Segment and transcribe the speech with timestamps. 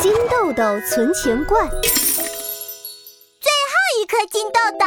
[0.00, 1.80] 金豆豆存钱罐，最
[3.68, 4.86] 后一颗金豆豆。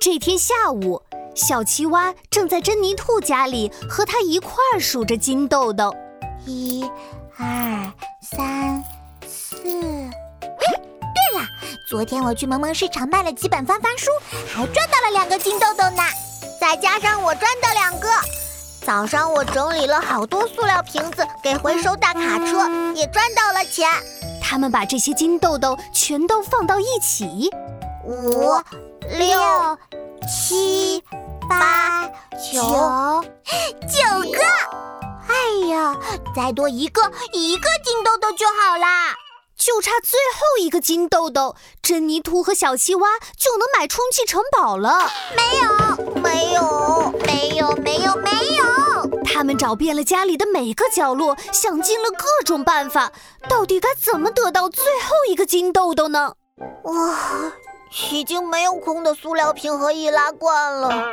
[0.00, 1.02] 这天下午，
[1.34, 5.94] 小青蛙正在珍妮兔家里和它一块儿数着金豆豆。
[6.46, 6.88] 一、
[7.36, 7.92] 二、
[8.22, 8.82] 三、
[9.26, 9.62] 四。
[9.62, 11.46] 对了，
[11.88, 14.10] 昨天我去萌萌市场卖了几本翻翻书，
[14.52, 16.02] 还赚到了两个金豆豆呢。
[16.60, 18.08] 再加上我赚的两个。
[18.88, 23.86] 早上我整理了好多塑料瓶子给回收大卡车，也赚到了钱。
[24.42, 27.50] 他们把这些金豆豆全都放到一起，
[28.06, 28.58] 五、
[29.10, 29.78] 六、
[30.26, 31.04] 七、
[31.50, 32.06] 八、
[32.50, 32.62] 九，
[33.84, 34.38] 九个。
[35.28, 35.94] 哎呀，
[36.34, 37.02] 再多一个，
[37.34, 39.14] 一个金豆豆就好啦。
[39.54, 45.10] 就差最后一个金豆豆，珍妮兔和小青蛙就能买充气城堡了。
[45.36, 47.12] 没有，没有，
[49.58, 53.12] 找遍了家里的每个角落，想尽了各种办法，
[53.48, 56.34] 到底该怎么得到最后一个金豆豆呢？
[56.84, 57.52] 哇，
[58.10, 61.12] 已经没有空的塑料瓶和易拉罐了，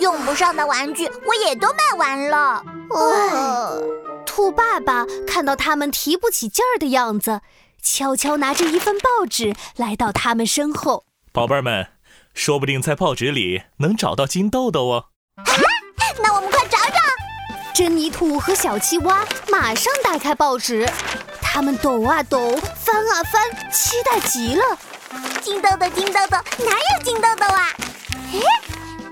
[0.00, 2.64] 用不上的玩具我也都卖完了。
[2.90, 3.82] 唉，
[4.26, 7.40] 兔爸爸看到他们提不起劲儿的样子。
[7.82, 11.86] 悄悄拿着一份报纸来到他们身后，宝贝儿们，
[12.34, 15.04] 说不定在报纸里能找到金豆豆哦。
[15.36, 15.44] 啊
[16.22, 17.05] 那我们快找找！
[17.76, 20.88] 珍妮兔和小青蛙马上打开报纸，
[21.42, 24.64] 他们抖啊抖，翻啊翻，期待极了。
[25.42, 27.68] 金豆豆，金豆豆，哪有金豆豆啊？
[28.32, 28.40] 哎，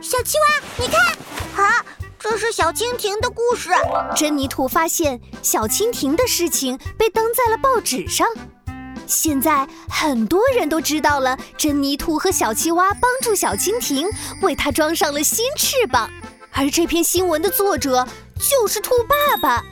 [0.01, 1.84] 小青蛙，你看，啊，
[2.19, 3.69] 这是小蜻蜓的故事。
[4.17, 8.27] 珍妮兔发现小蜻蜓的事情被登在了报纸上。
[9.06, 14.09] 现在很多人都知道了，珍妮兔和小青蛙帮助小蜻蜓，
[14.41, 16.09] 为它装上了新翅膀。
[16.56, 18.06] 而这篇新闻的作者
[18.39, 19.65] 就是兔爸爸。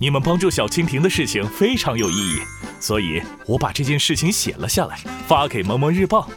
[0.00, 2.40] 你们帮助小蜻蜓的事情非常有意义，
[2.78, 6.28] 所以我把这件事情写了下来，发给《萌萌日报》。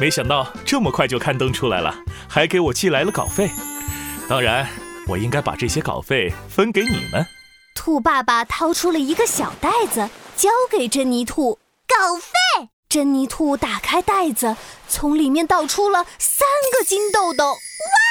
[0.00, 1.94] 没想到这么快就刊登出来了，
[2.28, 3.50] 还给我寄来了稿费。
[4.28, 4.66] 当然，
[5.06, 7.26] 我应该把这些稿费分给你们。
[7.74, 11.58] 兔爸爸掏出了一个小袋子，交给珍妮兔。
[11.86, 14.56] 稿费，珍妮兔打开袋子，
[14.88, 17.52] 从里面倒出了三个金豆豆。
[17.52, 18.03] 哇！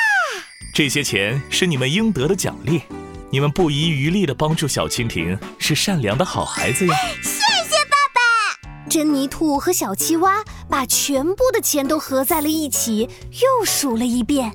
[0.74, 2.82] 这些钱是你们应得的奖励，
[3.30, 6.96] 你们不遗余力的帮助小蜻蜓，是善良的好孩子呀。
[7.22, 8.90] 谢谢爸爸。
[8.90, 13.10] 珍妮兔和小青蛙把全部的钱都合在了一起，
[13.42, 14.52] 又数了一遍：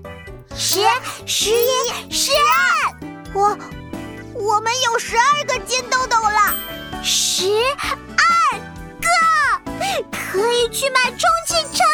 [0.57, 0.81] 十、
[1.25, 2.95] 十一、十二。
[3.35, 3.59] 我，
[4.35, 6.55] 我们有十二个金豆豆了。
[7.03, 7.47] 十
[7.77, 9.09] 二个。
[10.31, 11.87] 可以去买充气城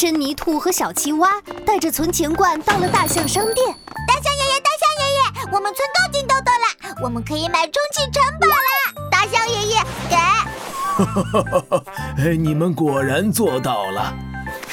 [0.00, 3.66] 珍妮兔和小青蛙带着存钱罐到了大象商店。
[4.08, 8.94] 大象爷爷，大象爷爷，我们存够金豆豆了，我们可以买充气城堡啦！
[9.10, 10.16] 大象爷爷，给！
[10.16, 11.84] 哈哈哈！
[12.16, 14.14] 哎，你们果然做到了，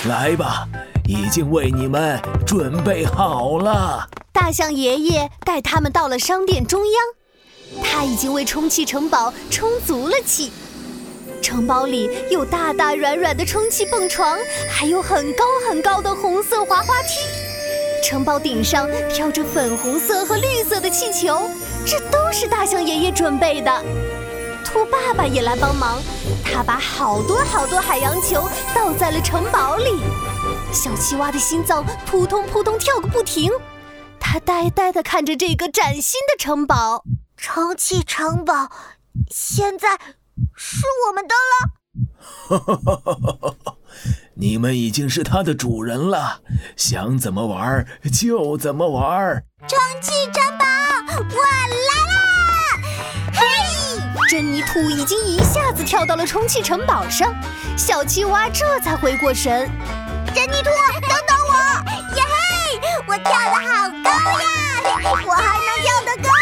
[0.06, 0.66] 来吧，
[1.06, 4.08] 已经为你们准备好了。
[4.32, 7.84] 大象爷爷带他们到了商店中央。
[7.84, 10.54] 他已经为充气城堡充足了气，
[11.48, 14.38] 城堡里有大大软软的充气蹦床，
[14.70, 17.22] 还有很高很高的红色滑滑梯。
[18.04, 21.50] 城堡顶上飘着粉红色和绿色的气球，
[21.86, 23.72] 这都是大象爷爷准备的。
[24.66, 26.02] 兔爸爸也来帮忙，
[26.44, 30.02] 他把好多好多海洋球倒在了城堡里。
[30.74, 33.50] 小青蛙的心脏扑通扑通跳个不停，
[34.20, 37.06] 他呆呆地看着这个崭新的城堡。
[37.38, 38.70] 充气城堡
[39.32, 39.98] 现在
[40.56, 41.56] 是我们的了。
[44.36, 46.42] 你们已经是它的主人了，
[46.76, 49.44] 想怎么玩就怎么玩。
[49.68, 50.66] 充气城堡，
[51.18, 51.98] 我来啦！
[53.34, 53.42] 嘿，
[54.30, 57.34] 珍妮兔已经一下子跳到了充气城堡上，
[57.76, 59.68] 小青蛙这才回过神。
[60.36, 60.70] 珍妮兔，
[61.02, 61.54] 等等我！
[62.16, 64.10] 耶嘿，我跳的好高
[64.40, 64.46] 呀，
[65.26, 66.37] 我还能跳得更高。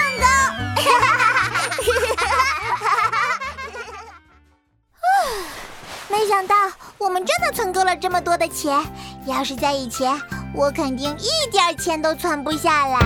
[7.95, 8.77] 这么多的钱。
[9.25, 10.19] 要是在以前，
[10.53, 12.99] 我肯定一点钱都存不下来。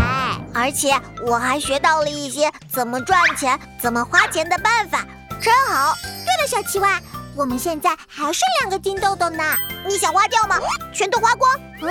[0.54, 0.94] 而且
[1.26, 5.06] 我还学到了一些怎么赚钱、怎么花钱的办法，
[5.42, 5.94] 真好。
[6.04, 7.00] 对了，小七蛙，
[7.36, 9.44] 我们现在还剩两个金豆豆呢，
[9.88, 10.58] 你想花掉吗？
[10.94, 11.52] 全都花光？
[11.82, 11.90] 嗯，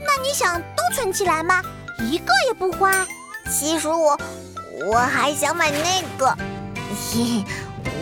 [0.00, 1.62] 那你想都存起来吗？
[1.98, 3.06] 一个也不花？
[3.50, 4.18] 其实我。
[4.84, 6.36] 我还想买那个，
[7.10, 7.42] 嘿，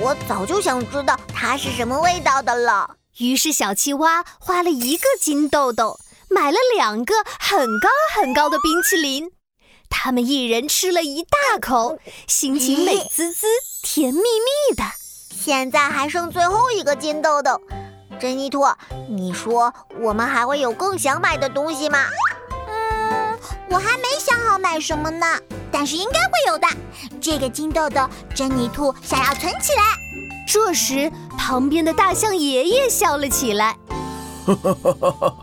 [0.01, 2.91] 我早就想知道它是什么味道的了。
[3.19, 9.31] 于是小青蛙花了一个金豆豆，买了两个很高很高的冰淇淋。
[9.89, 13.47] 他们一人吃了一大口，心情美滋滋、
[13.83, 14.83] 甜蜜蜜的。
[15.31, 17.61] 现在还剩最后一个金豆豆，
[18.19, 18.65] 珍妮兔，
[19.09, 22.07] 你说我们还会有更想买的东西吗？
[22.67, 23.39] 嗯，
[23.69, 25.39] 我还没想好买什么呢，
[25.71, 26.67] 但是应该会有的。
[27.21, 29.83] 这个金豆豆，珍妮兔想要存起来。
[30.47, 33.77] 这时，旁边的大象爷爷笑了起来
[34.47, 35.35] ：“哈哈哈哈哈，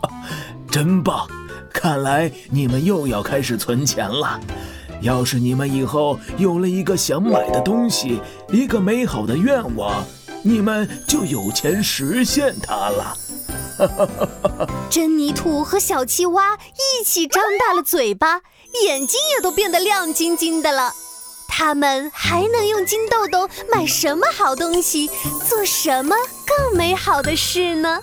[0.70, 1.26] 真棒！
[1.72, 4.38] 看来你们又要开始存钱了。
[5.00, 8.20] 要是你们以后有了一个想买的东西，
[8.52, 10.04] 一个美好的愿望，
[10.42, 13.16] 你们就有钱实现它了。”
[13.78, 14.68] 哈哈哈哈哈！
[14.88, 18.42] 珍妮兔和小青蛙一起张大了嘴巴，
[18.84, 20.92] 眼睛也都变得亮晶晶的了。
[21.54, 25.10] 他们还能用金豆豆买什么好东西，
[25.46, 26.16] 做什么
[26.46, 28.00] 更美好的事呢？